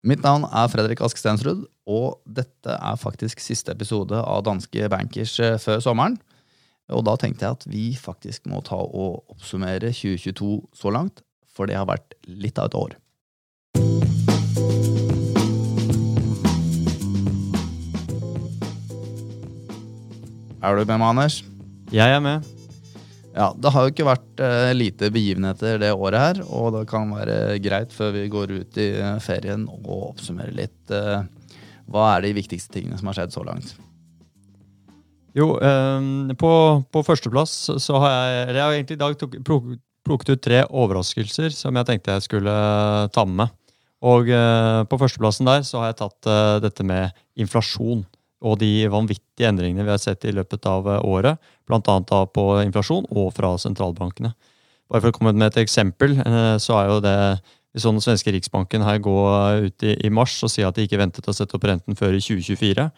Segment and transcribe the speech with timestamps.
[0.00, 5.34] Mitt navn er Fredrik Ask Stensrud, og dette er faktisk siste episode av Danske Bankers
[5.44, 6.16] eh, før sommeren.
[6.88, 11.20] Og da tenkte jeg at vi faktisk må ta og oppsummere 2022 så langt,
[11.52, 12.96] for det har vært litt av et år.
[20.64, 21.42] Er du med meg, Anders?
[21.92, 22.59] Jeg er med.
[23.30, 27.12] Ja, Det har jo ikke vært uh, lite begivenheter det året her, og det kan
[27.14, 30.80] være greit før vi går ut i uh, ferien og oppsummerer litt.
[30.90, 31.22] Uh,
[31.90, 33.76] hva er de viktigste tingene som har skjedd så langt?
[35.30, 35.52] Jo,
[36.42, 36.52] på,
[36.90, 39.36] på førsteplass så har jeg Jeg har egentlig i dag tok,
[40.02, 42.54] plukket ut tre overraskelser som jeg tenkte jeg skulle
[43.14, 43.52] ta med meg.
[44.02, 44.26] Og
[44.90, 46.30] på førsteplassen der så har jeg tatt
[46.66, 48.02] dette med inflasjon
[48.40, 52.20] og de vanvittige endringene vi har sett i løpet av eh, året, bl.a.
[52.34, 54.32] på inflasjon og fra sentralbankene.
[54.90, 57.16] Bare for å komme med et eksempel, eh, så er jo det
[57.70, 61.28] hvis den svenske riksbanken her går ut i, mars og sier at de ikke ventet
[61.30, 62.88] å sette opp renten før i 2024,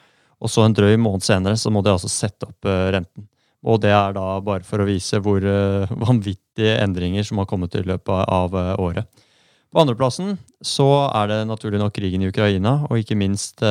[0.43, 3.27] og så en drøy måned senere så må de altså sette opp uh, renten.
[3.69, 5.45] Og det er da bare for å vise hvor
[6.09, 9.07] vanvittige endringer som har kommet i løpet av året.
[9.71, 10.33] På andreplassen
[10.65, 13.63] så er det naturlig nok krigen i Ukraina, og ikke minst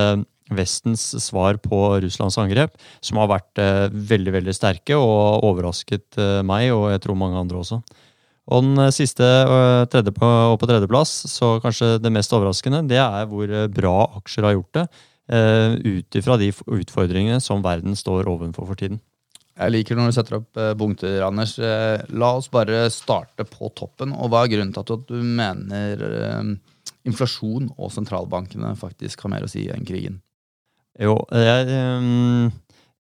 [0.52, 6.40] Vestens svar på Russlands angrep, som har vært eh, veldig veldig sterke og overrasket eh,
[6.48, 7.80] meg, og jeg tror mange andre også.
[8.52, 9.28] Og den eh, siste
[9.94, 14.50] tredje på, og på tredjeplass, så kanskje det mest overraskende, det er hvor bra aksjer
[14.50, 14.90] har gjort det,
[15.32, 18.98] ut ifra de utfordringene som verden står overfor for tiden.
[19.56, 21.54] Jeg liker når du setter opp punkter, Anders.
[22.12, 24.12] La oss bare starte på toppen.
[24.12, 26.58] Og hva er grunnen til at du mener
[27.08, 30.20] inflasjon og sentralbankene faktisk har mer å si enn krigen?
[31.00, 32.50] Jo, jeg, ehm,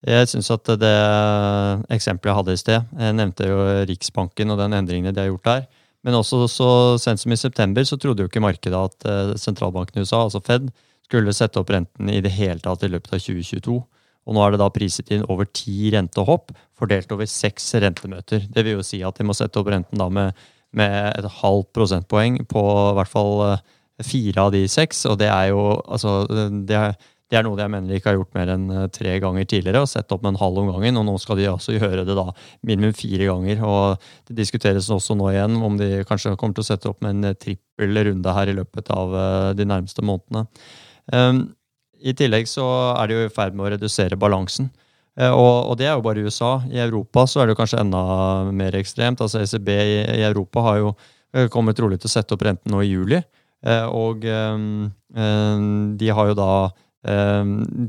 [0.07, 0.95] jeg syns at det
[1.91, 3.57] eksempelet jeg hadde i sted Jeg nevnte jo
[3.89, 5.65] Riksbanken og den endringen de har gjort der.
[6.01, 6.69] Men også så
[7.01, 10.41] sent som i september så trodde jo ikke markedet at eh, sentralbanken i USA, altså
[10.41, 10.71] Fed,
[11.05, 13.75] skulle sette opp renten i det hele tatt i løpet av 2022.
[14.25, 18.47] Og nå er det da priset inn over ti rentehopp, fordelt over seks rentemøter.
[18.49, 20.41] Det vil jo si at de må sette opp renten da med,
[20.77, 23.63] med et halvt prosentpoeng på i hvert fall eh,
[24.07, 25.05] fire av de seks.
[25.11, 26.23] Og det er jo altså
[26.65, 26.97] det er,
[27.31, 29.85] det er noe jeg mener de ikke har gjort mer enn eh, tre ganger tidligere.
[29.85, 32.17] og Sett opp med en halv om gangen, og nå skal de altså gjøre det
[32.17, 32.25] da
[32.67, 33.63] minimum fire ganger.
[33.63, 37.15] og Det diskuteres også nå igjen om de kanskje kommer til å sette opp med
[37.15, 40.43] en eh, trippel runde her i løpet av eh, de nærmeste månedene.
[41.11, 41.41] Um,
[42.03, 44.67] I tillegg så er de jo i ferd med å redusere balansen.
[45.21, 46.53] Og, det er jo bare i USA.
[46.71, 47.99] I Europa så er det kanskje enda
[48.55, 49.19] mer ekstremt.
[49.21, 50.93] altså ECB i, Europa har jo
[51.51, 53.19] kommet trolig til å sette opp renten nå i juli.
[53.91, 54.87] Og um,
[55.99, 56.90] de har jo da Ehm,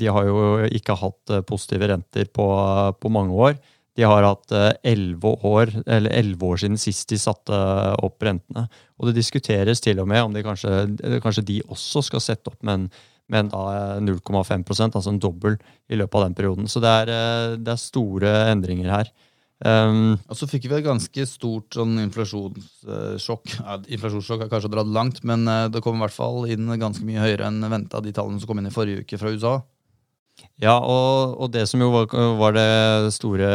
[0.01, 0.43] de har jo
[0.73, 2.49] ikke hatt eh, positive renter på,
[2.97, 3.57] på mange år.
[3.99, 7.57] De har hatt eh, elleve år, år siden sist de satte
[8.01, 8.67] opp rentene.
[8.99, 10.87] Og det diskuteres til og med om de kanskje,
[11.25, 12.87] kanskje de også skal sette opp med en,
[13.33, 15.59] med en 0,5% altså en dobbel
[15.93, 16.71] i løpet av den perioden.
[16.71, 19.13] Så det er, eh, det er store endringer her.
[19.63, 23.53] Um, og så fikk vi et ganske stort sånn inflasjonssjokk.
[23.61, 27.05] Ja, inflasjonssjokk har kanskje dratt langt, men eh, det kom i hvert fall inn ganske
[27.07, 29.61] mye høyere enn venta, de tallene som kom inn i forrige uke fra USA.
[30.59, 32.09] Ja, og, og det som jo var,
[32.41, 33.51] var, det store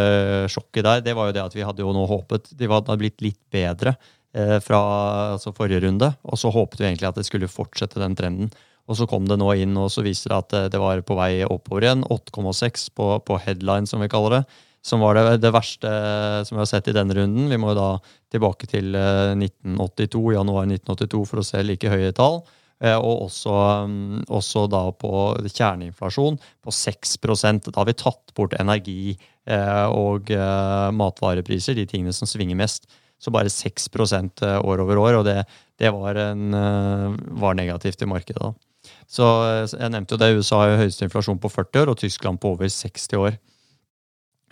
[0.52, 3.24] sjokket der, det var jo det at vi hadde jo nå håpet De hadde blitt
[3.26, 3.96] litt bedre
[4.38, 4.80] eh, fra
[5.34, 8.54] altså forrige runde, og så håpet vi egentlig at det skulle fortsette den trenden.
[8.88, 11.20] Og så kom det nå inn, og så viser det at eh, det var på
[11.20, 12.08] vei oppover igjen.
[12.08, 14.46] 8,6 på, på headline, som vi kaller det
[14.88, 15.90] som var det, det, verste
[16.48, 17.50] som vi har sett i denne runden.
[17.52, 17.98] Vi må da
[18.32, 22.40] tilbake til 1982, eh, januar 1982 for å se like høye tall.
[22.80, 23.56] Eh, og også,
[23.90, 25.12] mm, også da på
[25.44, 27.18] kjerneinflasjon på 6
[27.66, 29.18] Da har vi tatt bort energi
[29.48, 30.32] eh, og
[30.94, 32.88] matvarepriser, de tingene som svinger mest.
[33.20, 35.44] Så bare 6% år over år, og det,
[35.80, 36.52] det var, en,
[37.42, 38.40] var, negativt i markedet.
[38.40, 38.54] da.
[39.10, 39.26] Så
[39.74, 42.70] jeg nevnte jo det, USA har høyeste inflasjon på 40 år, og Tyskland på over
[42.70, 43.40] 60 år.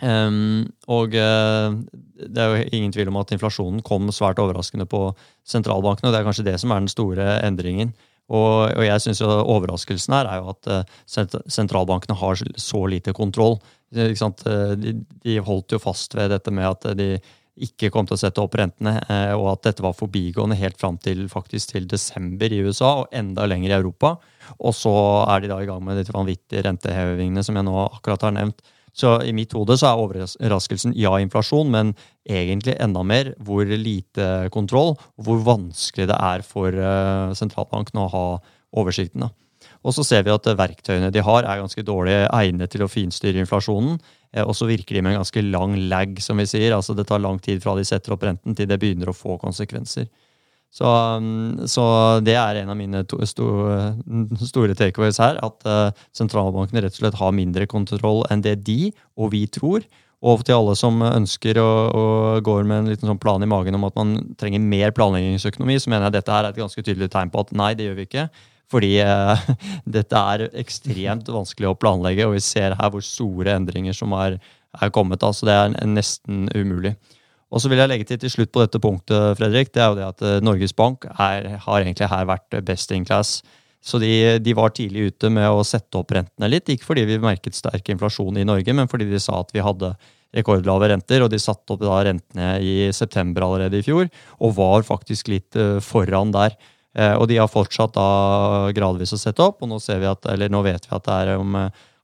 [0.04, 1.72] Um, og uh,
[2.20, 5.08] det er jo ingen tvil om at inflasjonen kom svært overraskende på
[5.48, 6.10] sentralbankene.
[6.10, 7.94] og Det er kanskje det som er den store endringen.
[8.26, 13.58] Og, og jeg synes Overraskelsen her er jo at uh, sentralbankene har så lite kontroll.
[13.94, 14.12] Uh,
[14.76, 17.10] de, de, holdt jo fast ved dette med at de
[17.56, 18.98] ikke kom til å sette opp rentene,
[19.32, 23.46] og at dette var forbigående helt fram til faktisk til desember i USA og enda
[23.48, 24.10] lenger i Europa.
[24.60, 24.92] Og så
[25.24, 28.60] er de da i gang med de vanvittige rentehevingene som jeg nå akkurat har nevnt.
[28.96, 31.92] Så i mitt hode så er overraskelsen ja, inflasjon, men
[32.24, 38.08] egentlig enda mer hvor lite kontroll og hvor vanskelig det er for uh, sentralbanken å
[38.14, 38.28] ha
[38.76, 39.28] oversikten.
[39.86, 43.42] Og så ser vi at verktøyene de har, er ganske dårlig egnet til å finstyre
[43.42, 44.00] inflasjonen.
[44.32, 46.74] Eh, og så virker de med en ganske lang lag, som vi sier.
[46.74, 49.38] Altså det tar lang tid fra de setter opp renten til det begynner å få
[49.42, 50.08] konsekvenser.
[50.74, 51.84] Så, um, så,
[52.24, 53.46] det er en av mine to, sto,
[54.44, 55.38] store takeaways her.
[55.44, 59.86] At uh, sentralbankene rett og slett har mindre kontroll enn det de og vi tror.
[60.26, 63.84] Og til alle som ønsker og, går med en liten sånn plan i magen om
[63.88, 67.44] at man trenger mer planleggingsøkonomi, så mener jeg dette er et ganske tydelig tegn på
[67.44, 68.28] at nei, det gjør vi ikke.
[68.72, 69.50] Fordi uh,
[69.96, 74.40] dette er ekstremt vanskelig å planlegge, og vi ser her hvor store endringer som er,
[74.76, 75.24] er kommet.
[75.24, 76.96] Altså det er nesten umulig.
[77.54, 79.98] Og så vil jeg legge til til slutt på dette punktet, Fredrik, det er jo
[80.00, 83.38] det at eh, Norges Bank er, har egentlig her vært best in class.
[83.86, 86.66] Så de, de, var tidlig ute med å sette opp rentene litt.
[86.72, 89.92] Ikke fordi vi merket sterk inflasjon i Norge, men fordi de sa at vi hadde
[90.34, 91.22] rekordlave renter.
[91.22, 94.10] Og de satte opp da rentene i september allerede i fjor,
[94.42, 96.58] og var faktisk litt uh, foran der.
[96.96, 100.86] Og de har fortsatt da gradvis å sette opp, og nå, vi at, nå vet
[100.88, 101.58] vi at det er om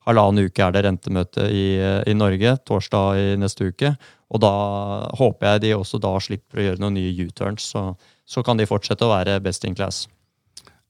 [0.07, 1.67] halvannen uke er det rentemøte i,
[2.09, 3.95] i Norge, torsdag i neste uke.
[4.33, 4.53] Og da
[5.19, 7.93] håper jeg de også da slipper å gjøre noen nye U-turns, så,
[8.25, 10.07] så, kan de fortsette å være best in class.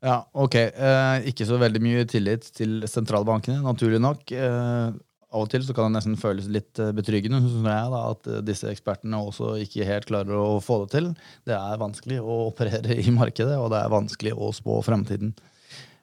[0.03, 0.57] Ja, ok.
[0.59, 4.31] Eh, ikke så veldig mye tillit til sentralbankene, naturlig nok.
[4.35, 5.01] Eh,
[5.33, 8.29] av og til så kan det nesten føles litt eh, betryggende synes jeg, da, at
[8.29, 11.09] eh, disse ekspertene også ikke helt klarer å få det til.
[11.49, 15.35] Det er vanskelig å operere i markedet, og det er vanskelig å spå fremtiden.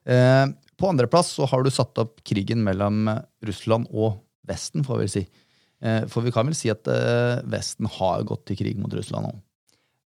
[0.09, 0.47] Eh,
[0.79, 3.07] på andreplass så har du satt opp krigen mellom
[3.45, 5.23] Russland og Vesten, får vi si.
[5.83, 9.29] Eh, for vi kan vel si at eh, Vesten har gått til krig mot Russland
[9.29, 9.35] nå?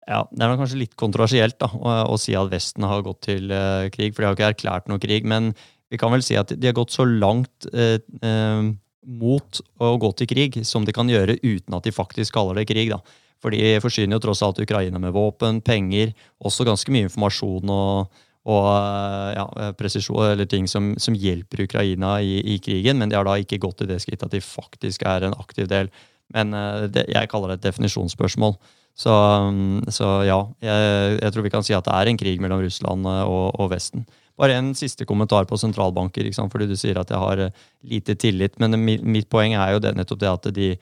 [0.05, 3.49] Ja, Det er kanskje litt kontroversielt da, å, si at Vesten har gått til
[3.95, 5.25] krig, for de har ikke erklært noe krig.
[5.25, 5.55] Men
[5.89, 8.69] vi kan vel si at de har gått så langt uh,
[9.05, 12.67] mot å gå til krig som de kan gjøre uten at de faktisk kaller det
[12.69, 12.93] krig.
[12.93, 13.01] da.
[13.41, 18.23] For de forsyner jo tross alt Ukraina med våpen, penger, også ganske mye informasjon og,
[18.45, 23.17] og eh, ja, presisjon, eller ting som, som hjelper Ukraina i, i, krigen, men de
[23.17, 25.89] har da ikke gått til det skrittet at de faktisk er en aktiv del.
[26.37, 28.59] Men eh, det, jeg kaller det et definisjonsspørsmål.
[28.95, 29.15] Så,
[29.51, 30.91] mm, så ja, jeg,
[31.23, 33.73] jeg, tror vi kan si at det er en krig mellom Russland eh, og, og
[33.73, 34.05] Vesten.
[34.37, 37.47] Bare en siste kommentar på sentralbanker, fordi du sier at jeg har
[37.87, 38.59] lite tillit.
[38.61, 40.73] Men mitt poeng er jo det, nettopp det at de,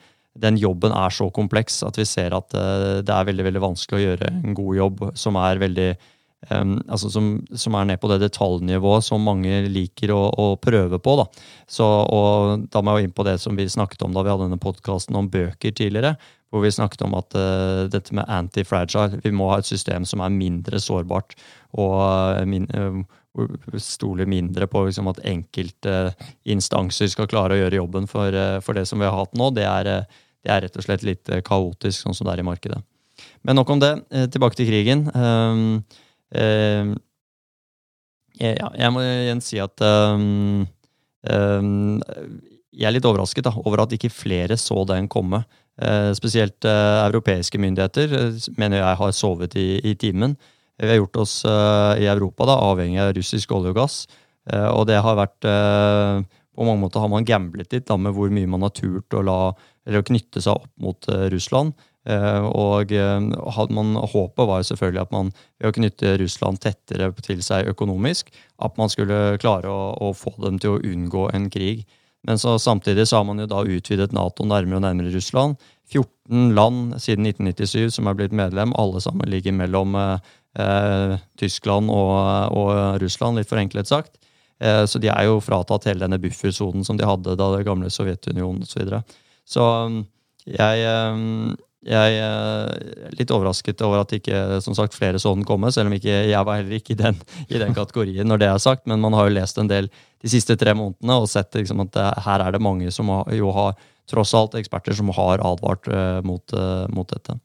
[0.41, 2.49] den jobben er så kompleks at vi ser at
[3.05, 5.91] det er veldig veldig vanskelig å gjøre en god jobb som er veldig
[6.51, 10.99] Um, altså som, som, er ned på det detaljnivået som mange liker å, å prøve
[10.99, 11.15] på.
[11.21, 11.25] Da.
[11.71, 14.49] Så, og da må jeg inn på det som vi snakket om da vi hadde
[14.49, 16.17] denne podkasten om bøker tidligere.
[16.51, 20.21] Hvor vi snakket om at uh, dette med anti-fragile Vi må ha et system som
[20.21, 21.37] er mindre sårbart.
[21.79, 26.13] Og uh, min, uh, stoler mindre på liksom, at enkelte
[26.43, 29.47] instanser skal klare å gjøre jobben for, for det som vi har hatt nå.
[29.55, 29.93] Det er,
[30.43, 32.83] det er, rett og slett litt kaotisk, sånn som det er i markedet.
[33.41, 33.95] Men nok om det.
[34.35, 35.07] Tilbake til krigen.
[35.15, 35.81] Um,
[36.33, 36.93] Uh,
[38.41, 40.63] ja, jeg må igjen si at um,
[41.29, 41.99] um,
[42.73, 45.43] jeg er litt overrasket da, over at ikke flere så den komme.
[45.77, 48.13] Uh, spesielt uh, europeiske myndigheter
[48.57, 50.35] mener jeg har sovet i, i timen.
[50.81, 53.97] Vi har gjort oss i Europa da, avhengig av russisk olje og gass.
[54.49, 58.49] og det har vært På mange måter har man gamblet litt da, med hvor mye
[58.49, 59.53] man har turt å, la,
[59.85, 61.77] eller å knytte seg opp mot Russland.
[62.03, 67.11] Eh, og eh, man, håpet var jo selvfølgelig at man ved å knytte Russland tettere
[67.23, 71.49] til seg økonomisk, at man skulle klare å, å få dem til å unngå en
[71.53, 71.85] krig.
[72.27, 75.57] Men så, samtidig så har man jo da utvidet Nato nærmere og nærmere Russland.
[75.91, 78.71] 14 land siden 1997 som er blitt medlem.
[78.79, 82.15] Alle sammen ligger mellom eh, Tyskland og,
[82.55, 82.71] og,
[83.03, 84.15] Russland, litt forenklet sagt.
[84.63, 87.91] Eh, så de er jo fratatt hele denne buffersonen som de hadde da det gamle
[87.91, 88.71] Sovjetunionen osv.
[88.71, 89.03] Så, videre.
[89.43, 89.67] så
[90.47, 91.27] jeg eh,
[91.83, 95.95] jeg er litt overrasket over at ikke som sagt, flere så den komme, selv om
[95.97, 97.17] ikke jeg var heller ikke i den,
[97.49, 98.85] i den, kategorien når det er sagt.
[98.87, 99.89] Men man har jo lest en del
[100.23, 103.27] de siste tre månedene og sett liksom, at det, her er det mange som har,
[103.35, 103.75] jo har
[104.09, 107.35] tross alt eksperter som har advart uh, mot, uh, mot, dette.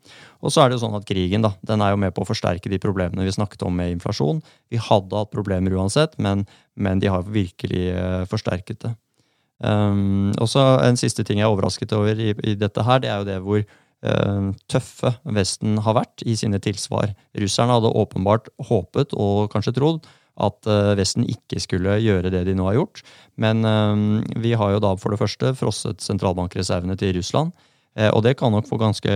[0.42, 2.28] Og så er det jo sånn at krigen da, den er jo med på å
[2.28, 4.40] forsterke de problemene vi snakket om med inflasjon.
[4.70, 6.46] Vi hadde hatt problemer uansett, men,
[6.78, 8.94] men de har virkelig uh, forsterket det.
[9.58, 13.10] Um, og så En siste ting jeg er overrasket over i, i dette her, det
[13.10, 13.76] er jo det hvor Eh,
[14.70, 17.10] tøffe Vesten har vært i sine tilsvar.
[17.34, 20.06] Russerne hadde åpenbart håpet og kanskje trodd
[20.38, 23.02] at eh, Vesten ikke skulle gjøre det de nå har gjort.
[23.40, 24.04] Men eh,
[24.42, 27.54] vi har jo da for det første frosset sentralbankreservene til Russland.
[28.14, 29.10] Og det kan nok få ganske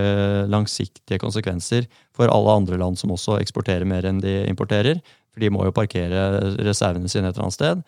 [0.50, 1.84] langsiktige konsekvenser
[2.16, 4.98] for alle andre land som også eksporterer mer enn de importerer.
[5.30, 6.24] For de må jo parkere
[6.58, 7.84] reservene sine et eller annet sted.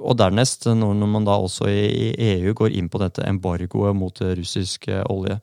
[0.00, 4.88] Og dernest, når man da også i EU går inn på dette embargoet mot russisk
[5.06, 5.38] olje.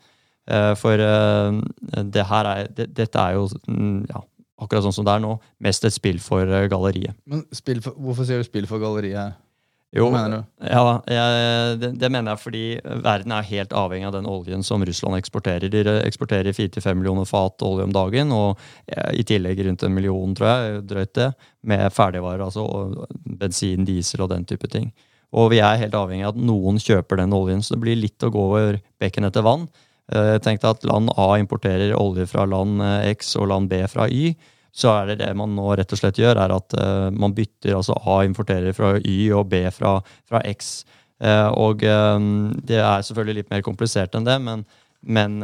[0.46, 1.62] Eh, for eh,
[2.04, 4.22] det her er, det, dette er jo mm, ja,
[4.62, 7.18] akkurat sånn som det er nå, mest et spill for eh, galleriet.
[7.26, 9.42] Men for, Hvorfor sier du spill for galleriet?
[9.96, 10.48] Jo, Hva mener du?
[10.68, 12.64] Ja, jeg, det, det mener jeg fordi
[13.06, 15.72] verden er helt avhengig av den oljen som Russland eksporterer.
[15.72, 18.60] De eksporterer 4-5 millioner fat olje om dagen, og
[19.16, 21.30] i tillegg rundt en million, tror jeg, drøyt det,
[21.64, 22.44] med ferdigvarer.
[22.44, 22.66] Altså
[23.40, 24.92] bensin, diesel og den type ting.
[25.32, 28.28] Og vi er helt avhengig av at noen kjøper den oljen, så det blir litt
[28.28, 29.70] å gå over bekken etter vann.
[30.14, 33.82] Eh, Tenk deg at land A importerer olje fra land eh, X og land B
[33.90, 34.36] fra Y
[34.76, 37.78] så er det det man nå rett og slett gjør, er at uh, man bytter
[37.78, 39.94] altså A importerer fra Y og B fra,
[40.28, 40.82] fra X.
[41.56, 44.66] Og det er selvfølgelig litt mer komplisert enn det, men,
[45.00, 45.38] men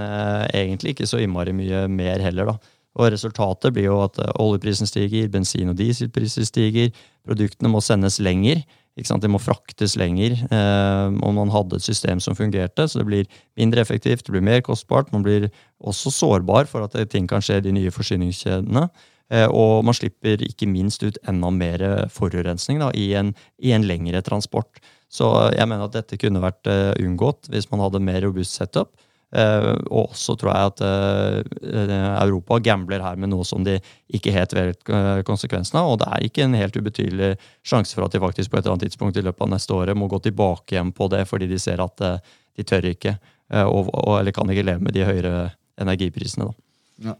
[0.51, 2.73] egentlig ikke så innmari mye mer heller, da.
[2.99, 6.91] Og resultatet blir jo at oljeprisen stiger, bensin- og dieselpriser stiger,
[7.23, 8.65] produktene må sendes lenger.
[8.95, 10.35] De må fraktes lenger.
[10.51, 14.61] om man hadde et system som fungerte, så det blir mindre effektivt, det blir mer
[14.61, 15.11] kostbart.
[15.13, 18.89] Man blir også sårbar for at ting kan skje i de nye forsyningskjedene.
[19.31, 23.31] Eh, og man slipper ikke minst ut enda mer forurensning da, i, en,
[23.63, 24.81] i, en, lengre transport.
[25.11, 28.93] Så jeg mener at dette kunne vært uh, unngått hvis man hadde mer robust setup.
[29.31, 31.93] Uh, og også tror jeg at uh,
[32.25, 33.77] Europa gambler her med noe som de
[34.11, 34.91] ikke helt vet
[35.27, 35.93] konsekvensen av.
[35.93, 37.33] Og det er ikke en helt ubetydelig
[37.63, 39.97] sjanse for at de faktisk på et eller annet tidspunkt i løpet av neste året
[39.97, 43.15] må gå tilbake igjen på det fordi de ser at de tør ikke,
[43.63, 45.35] og, eller kan ikke leve med de høyere
[45.79, 46.49] energiprisene.
[46.49, 47.11] da.
[47.11, 47.15] Ja.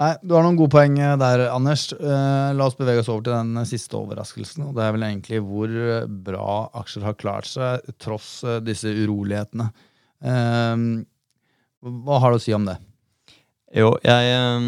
[0.00, 1.88] Nei, Du har noen gode poeng eh, der, Anders.
[1.92, 4.68] Uh, la oss bevege oss over til den siste overraskelsen.
[4.68, 5.74] og Det er vel egentlig hvor
[6.30, 9.70] bra aksjer har klart seg tross disse urolighetene.
[11.86, 12.76] Hva har du å si om det?
[13.76, 14.60] Jo, jeg,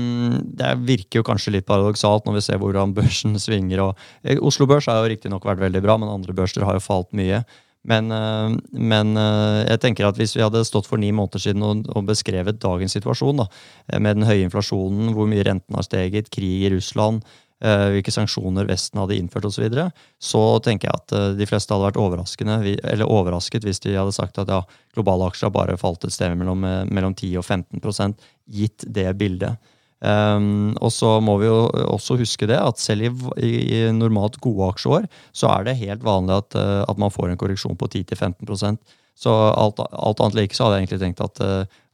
[0.59, 3.87] Det virker jo kanskje litt paradoksalt når vi ser hvordan børsen svinger.
[3.87, 4.05] Og,
[4.45, 7.45] Oslo Børs har jo riktignok vært veldig bra, men andre børser har jo falt mye.
[7.89, 11.65] Men, eh, men, eh, jeg tenker at hvis vi hadde stått for ni måneder siden
[11.65, 13.47] og, og beskrevet dagens situasjon, da,
[13.89, 17.23] eh, med den høye inflasjonen, hvor mye renten har steget, krig i Russland,
[17.59, 19.87] hvilke sanksjoner Vesten hadde innført osv., så, videre,
[20.23, 24.61] så tenker jeg at de fleste hadde vært overrasket hvis de hadde sagt at ja,
[24.95, 28.23] globale aksjer har bare falt et sted mellom, mellom 10 og 15%
[28.55, 29.59] gitt det bildet.
[29.99, 31.57] Um, og så må vi jo
[31.91, 36.37] også huske det at selv i, i, normalt gode aksjeår så er det helt vanlig
[36.37, 38.79] at, at man får en korreksjon på 10-15%
[39.19, 41.43] Så alt, alt, annet like så hadde jeg egentlig tenkt at,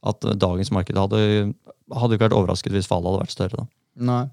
[0.05, 1.19] at dagens marked hadde,
[1.97, 3.63] hadde ikke vært overrasket hvis fallet hadde vært større.
[3.63, 3.65] da.
[4.11, 4.25] Nei.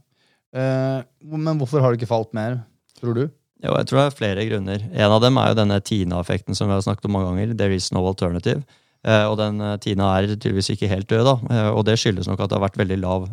[0.53, 1.01] Uh,
[1.33, 2.61] men hvorfor har det ikke falt mer,
[3.01, 3.25] tror du?
[3.63, 4.85] Jo, jeg tror det er flere grunner.
[4.91, 7.53] En av dem er jo denne Tina-effekten som vi har snakket om mange ganger.
[7.59, 8.65] There is no alternative.
[9.03, 11.35] Eh, og den eh, Tina er tydeligvis ikke helt død, da.
[11.51, 13.31] Eh, og det skyldes nok at det har vært veldig lav,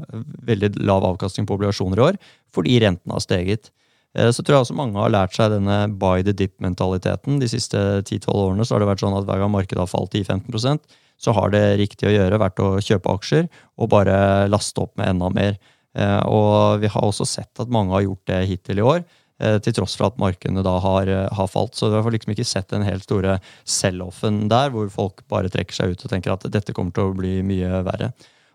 [0.49, 2.21] veldig lav avkastning på obligasjoner i år,
[2.53, 3.73] fordi renten har steget.
[4.17, 7.35] Så tror jeg også mange har lært seg denne buy the dip-mentaliteten.
[7.38, 10.17] De siste 10-12 årene så har det vært sånn at hver gang markedet har falt
[10.17, 10.81] 10-15%
[11.19, 15.11] så har det riktig å gjøre vært å kjøpe aksjer og bare laste opp med
[15.11, 15.59] enda mer.
[15.98, 19.01] Og vi har også sett at mange har gjort det hittil i år.
[19.39, 21.75] Eh, til tross for at markedene da har, eh, har falt.
[21.75, 25.74] Så vi har liksom ikke sett den helt store sell-offen der, hvor folk bare trekker
[25.74, 28.12] seg ut og tenker at dette kommer til å bli mye verre.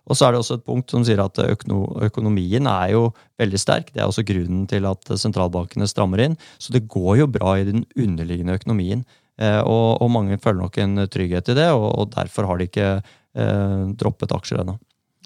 [0.07, 3.95] Og så er det også et punkt som sier at økonomien er jo veldig sterk.
[3.95, 6.37] Det er også grunnen til at sentralbankene strammer inn.
[6.59, 9.07] Så det går jo bra i den underliggende økonomien.
[9.41, 12.69] Eh, og, og mange føler nok en trygghet i det, og, og derfor har de
[12.69, 14.76] ikke eh, droppet aksjer ennå.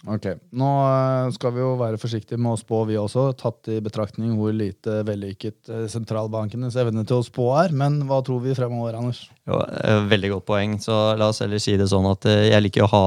[0.07, 3.81] Ok, Nå eh, skal vi jo være forsiktige med å spå, vi også, tatt i
[3.83, 7.75] betraktning hvor lite vellykket eh, sentralbankenes evne til å spå er.
[7.75, 9.25] Men hva tror vi fremover, Anders?
[9.49, 10.79] Jo, eh, veldig godt poeng.
[10.83, 13.03] Så la oss heller si det sånn at jeg liker å ha,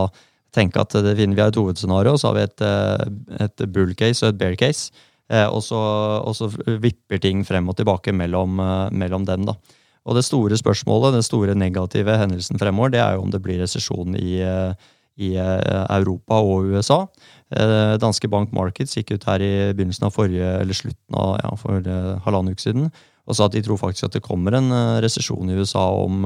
[0.51, 2.67] tenke at vi har et hovedscenario, så har vi et,
[3.48, 4.91] et bull case og et bear case.
[5.31, 5.79] Og så,
[6.27, 6.50] og så
[6.83, 8.60] vipper ting frem og tilbake mellom,
[8.91, 9.45] mellom dem.
[9.48, 9.55] da.
[10.03, 13.62] Og det store spørsmålet, den store negative hendelsen fremover, det er jo om det blir
[13.63, 14.41] resesjon i
[15.21, 17.03] i eh, Europa og USA.
[17.51, 21.53] Eh, danske Bank Markets gikk ut her i begynnelsen av forrige, eller slutten av ja,
[21.59, 22.91] for eh, halvannen uke siden
[23.29, 26.25] og sa at de tror faktisk at det kommer en resesjon i USA om,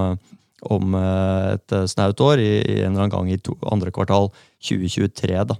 [0.71, 4.29] om et snaut år, i, i, en eller annen gang i to, andre kvartal
[4.63, 5.35] 2023.
[5.51, 5.57] da.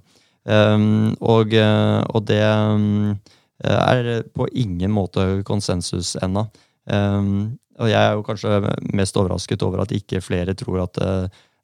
[0.48, 6.48] Um, og, og, det er på ingen måte konsensus ennå.
[6.88, 8.62] Um, og jeg er jo kanskje
[8.96, 11.04] mest overrasket over at ikke flere tror at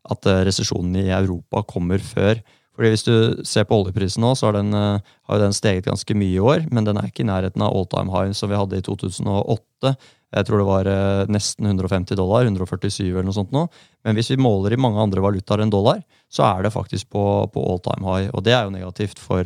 [0.10, 2.42] at eh, resesjonen i Europa kommer før.
[2.76, 6.16] Fordi Hvis du ser på oljeprisen nå, så har den, eh, har den steget ganske
[6.16, 8.58] mye i år, men den er ikke i nærheten av all time high som vi
[8.58, 9.96] hadde i 2008.
[10.32, 13.68] Jeg tror det var eh, nesten 150 dollar, 147 eller noe sånt nå.
[14.06, 17.26] Men hvis vi måler i mange andre valutaer enn dollar, så er det faktisk på,
[17.52, 18.32] på all time high.
[18.34, 19.44] Og det er jo negativt for,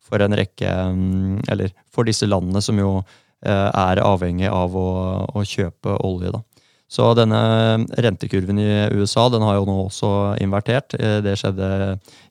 [0.00, 3.02] for en rekke mm, Eller for disse landene som jo
[3.46, 4.88] er avhengig av å,
[5.28, 6.40] å kjøpe olje, da.
[6.86, 7.40] Så denne
[7.98, 10.10] rentekurven i USA den har jo nå også
[10.42, 10.94] invertert.
[10.94, 11.68] Eh, det skjedde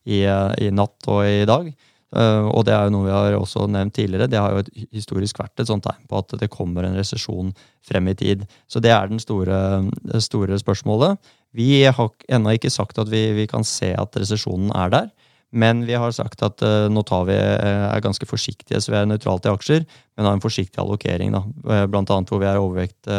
[0.07, 1.73] i, i natt og i dag.
[2.15, 4.29] Uh, og det er jo noe vi har også nevnt tidligere.
[4.31, 7.51] Det har jo historisk vært et sånt tegn på at det kommer en resesjon
[7.83, 8.45] frem i tid.
[8.71, 9.57] Så det er den store,
[10.05, 11.19] det store spørsmålet.
[11.55, 15.09] Vi har ennå ikke sagt at vi, vi kan se at resesjonen er der.
[15.55, 19.11] Men vi har sagt at uh, nå tar vi, er ganske forsiktige, så vi er
[19.11, 19.83] nøytralt i aksjer,
[20.15, 21.35] men har en forsiktig allokering.
[21.35, 21.43] Da.
[21.91, 23.11] Blant annet hvor vi er overvekt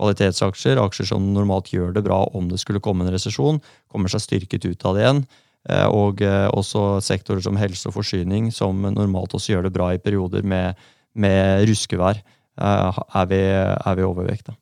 [0.00, 3.60] kvalitetsaksjer, aksjer som normalt gjør det bra om det skulle komme en resesjon,
[3.92, 5.24] kommer seg styrket ut av det igjen.
[5.68, 9.90] Eh, og eh, også sektorer som helse og forsyning, som normalt også gjør det bra
[9.92, 10.78] i perioder med,
[11.12, 14.54] med ruskevær, eh, er vi, er vi overvekt.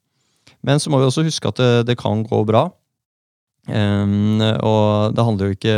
[0.67, 2.69] Men så må vi også huske at det, det kan gå bra.
[3.69, 5.73] Um, og det handler jo ikke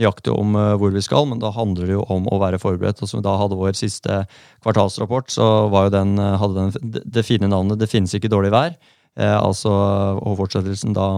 [0.00, 3.02] nøyaktig om hvor vi skal, men da handler det jo om å være forberedt.
[3.04, 4.22] Og som da hadde vår siste
[4.64, 8.78] kvartalsrapport, så var jo den, hadde den det fine navnet 'Det finnes ikke dårlig vær'.
[9.16, 9.72] Uh, altså,
[10.20, 11.10] og fortsettelsen da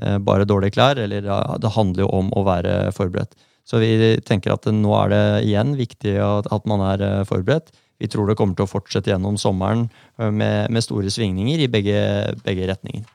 [0.00, 0.98] Eh, bare dårlige klær.
[0.98, 1.28] Eller
[1.60, 3.36] det handler jo om å være forberedt.
[3.68, 7.72] Så vi tenker at nå er det igjen viktig at man er eh, forberedt.
[8.00, 9.88] Vi tror det kommer til å fortsette gjennom sommeren
[10.18, 12.02] eh, med, med store svingninger i begge,
[12.46, 13.08] begge, retninger.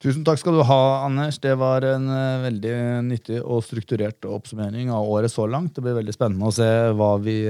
[0.00, 1.36] Tusen takk skal du ha, Anders.
[1.42, 2.06] Det var en
[2.40, 5.74] veldig nyttig og strukturert oppsummering av året så langt.
[5.76, 7.42] Det blir veldig spennende å se hva vi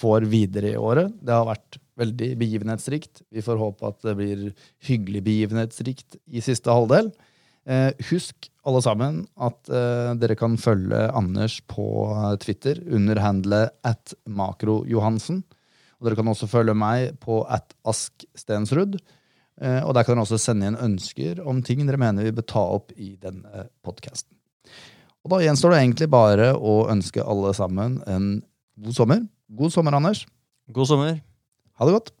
[0.00, 1.12] får videre i året.
[1.20, 3.22] Det har vært veldig begivenhetsrikt.
[3.32, 4.42] Vi får håpe at det blir
[4.86, 7.12] hyggelig begivenhetsrikt i siste halvdel.
[7.64, 11.86] Eh, husk alle sammen at eh, dere kan følge Anders på
[12.42, 15.42] Twitter under handlet at makrojohansen.
[15.98, 18.98] Og dere kan også følge meg på at askstensrud.
[19.62, 22.48] Eh, og der kan dere også sende inn ønsker om ting dere mener vi bør
[22.52, 24.32] ta opp i denne podkasten.
[25.24, 28.42] Og da gjenstår det egentlig bare å ønske alle sammen en
[28.76, 29.22] god sommer.
[29.48, 30.26] God sommer, Anders.
[30.68, 31.22] God sommer.
[31.78, 32.12] Ha det godt.